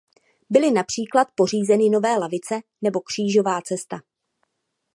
[0.49, 3.99] Byly například pořízeny nové lavice nebo křížová cesta.